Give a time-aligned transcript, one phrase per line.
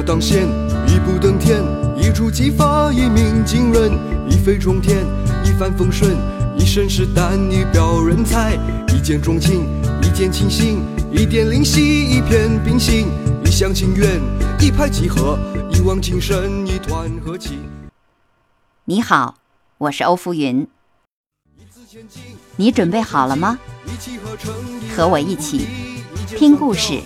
[0.00, 0.48] 马当先，
[0.88, 1.62] 一步登天，
[1.94, 3.92] 一触即发，一鸣惊人，
[4.30, 5.04] 一飞冲天，
[5.44, 6.16] 一帆风顺，
[6.56, 9.66] 一身是胆，一表人才，一见钟情，
[10.02, 10.80] 一见倾心，
[11.12, 13.08] 一点灵犀，一片冰心，
[13.44, 14.18] 一厢情愿，
[14.58, 15.38] 一拍即合，
[15.70, 17.58] 一往情深，一团和气。
[18.86, 19.34] 你好，
[19.76, 20.66] 我是欧福云，
[22.56, 23.58] 你准备好了吗？
[24.96, 25.66] 和我一起
[26.26, 27.02] 听故事，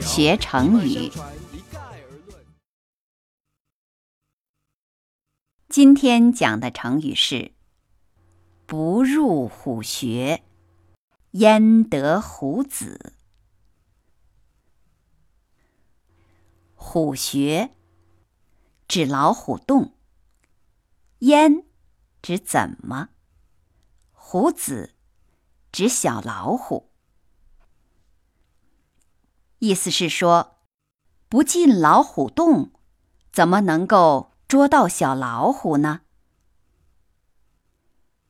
[0.00, 1.10] 学成语。
[5.68, 7.52] 今天讲的成语是
[8.66, 10.44] “不入虎穴，
[11.32, 13.14] 焉得虎子”。
[16.76, 17.74] 虎穴
[18.86, 19.94] 指老虎洞。
[21.20, 21.64] 焉
[22.20, 23.08] 指怎么？
[24.12, 24.94] 虎子
[25.72, 26.90] 指小老虎。
[29.58, 30.58] 意思是说，
[31.28, 32.70] 不进老虎洞，
[33.32, 36.02] 怎么能够捉到小老虎呢？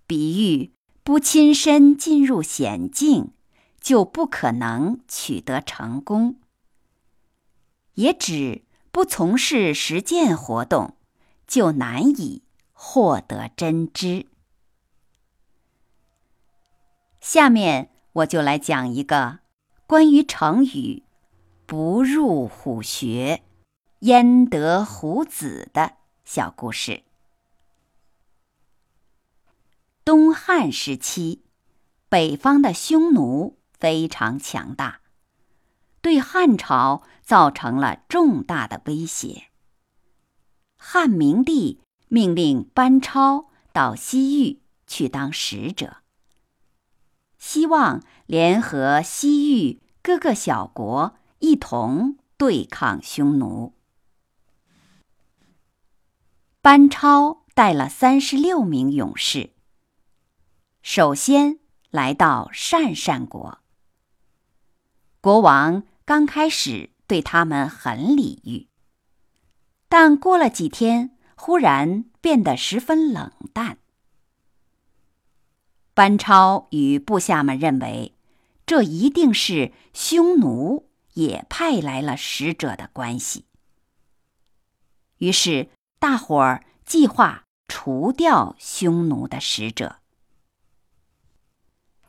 [0.07, 3.33] 比喻不亲身进入险境，
[3.81, 6.37] 就不可能取得成功；
[7.95, 10.97] 也指不从事实践活动，
[11.47, 12.43] 就难以。
[12.77, 14.27] 获得真知。
[17.21, 19.39] 下面我就来讲一个
[19.87, 21.05] 关于成语
[21.65, 23.43] “不入虎穴，
[24.01, 27.03] 焉得虎子”的小故事。
[30.05, 31.42] 东汉时期，
[32.08, 35.00] 北方的匈奴非常强大，
[36.00, 39.44] 对汉朝造成了重大的威胁。
[40.77, 41.81] 汉明帝。
[42.08, 45.97] 命令班超到西域去当使者，
[47.38, 53.72] 希望联合西域各个小国一同对抗匈奴。
[56.64, 59.50] 班超带了三十六名勇士，
[60.80, 61.58] 首先
[61.91, 63.58] 来到鄯善国。
[65.20, 68.69] 国王刚开始对他们很礼遇，
[69.91, 71.10] 但过了几天。
[71.36, 73.76] 忽然变得十分冷淡。
[75.92, 78.14] 班超与部下们认为，
[78.64, 83.44] 这一定是匈奴也派来了使者的关系。
[85.19, 85.69] 于是，
[86.04, 90.00] 大伙儿计划除掉匈奴的使者。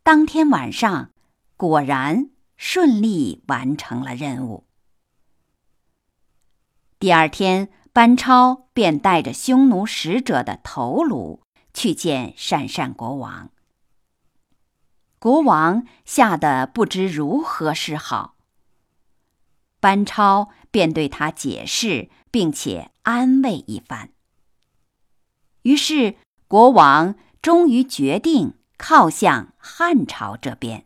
[0.04, 1.12] 当天晚上，
[1.56, 4.68] 果然顺利完成了任务。
[7.00, 7.70] 第二天。
[7.94, 13.52] 班超便带着匈奴使者的头颅去见鄯善国王。
[15.18, 18.36] 国王吓得不知如何是好。
[19.80, 24.10] 班超便对他解释，并且安慰一番。
[25.62, 26.18] 于是
[26.50, 30.86] 国王终于决定靠向汉朝这边，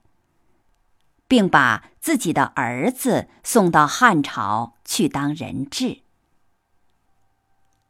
[1.28, 6.02] 并把自己的儿子送到汉朝去当人质。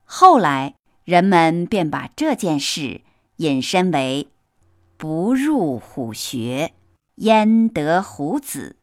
[0.06, 3.02] 后来，人们便把这件事
[3.36, 4.30] 引申为
[4.96, 6.74] “不入虎穴，
[7.16, 8.78] 焉得虎子”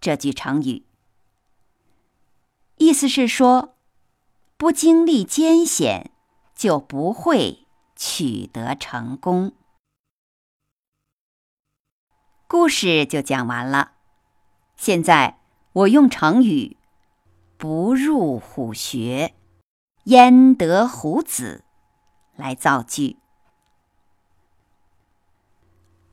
[0.00, 0.84] 这句成语。
[2.76, 3.74] 意思是说，
[4.56, 6.10] 不经历艰险，
[6.54, 9.52] 就不会取得成功。
[12.46, 13.92] 故事就讲完了。
[14.76, 15.40] 现在
[15.72, 16.76] 我用成语
[17.56, 19.34] “不入虎穴”。
[20.04, 21.64] 焉得虎子？
[22.36, 23.16] 来造句。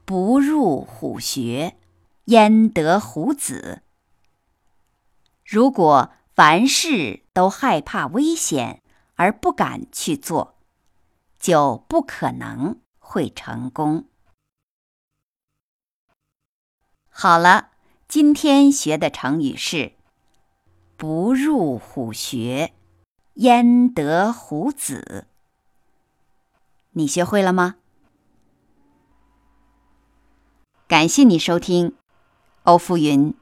[0.05, 1.77] 不入虎穴，
[2.25, 3.83] 焉得虎子？
[5.45, 8.81] 如果凡事都害怕危险
[9.15, 10.55] 而不敢去做，
[11.37, 14.05] 就不可能会成功。
[17.09, 17.69] 好了，
[18.07, 19.93] 今天学的成语是
[20.97, 22.73] “不入虎穴”。
[23.37, 25.27] 焉得虎子？
[26.91, 27.75] 你学会了吗？
[30.87, 31.95] 感谢你收听
[32.63, 33.35] 欧福云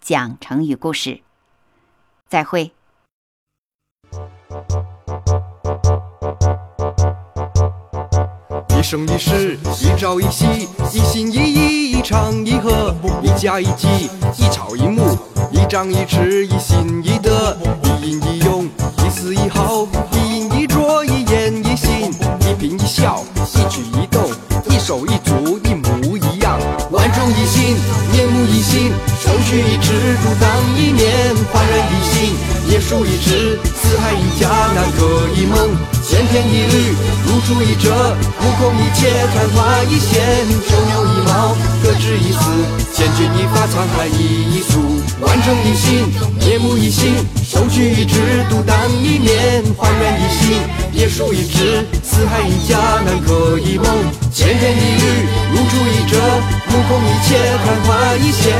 [0.00, 1.22] 讲成语故事。
[2.28, 2.70] 再会。
[8.68, 10.46] 一生一世，一朝一夕，
[10.92, 13.88] 一心一意，一唱一和，一家一计，
[14.36, 15.16] 一草一木，
[15.50, 18.68] 一张一弛，一心一德，一阴一用。
[19.04, 22.10] 一丝一毫，一饮一啄，一言一行，
[22.40, 23.24] 一颦一笑，
[23.54, 24.30] 一举一动，
[24.68, 26.58] 一手一足，一模一样，
[26.90, 27.46] 万众一。
[27.46, 27.76] 心，
[28.12, 28.92] 面目一新，
[29.28, 29.92] 手取一枝，
[30.24, 31.04] 独当一面，
[31.52, 32.32] 焕然一新。
[32.72, 35.56] 也树一枝，四海一家，南柯一梦，
[36.02, 36.96] 千篇一律，
[37.26, 37.92] 如出一辙，
[38.40, 42.40] 目空一切，昙花一现，九牛一毛，各执一词，
[42.94, 44.80] 千钧一发，沧海一粟，
[45.20, 46.08] 完整一心，
[46.40, 47.14] 面目一新，
[47.44, 50.56] 手取一枝，独当一面，焕然一新。
[50.92, 53.86] 野树一枝，四海一家，南柯一梦，
[54.32, 56.18] 千篇一律，如出一辙，
[56.68, 58.57] 目空一切，昙花一现，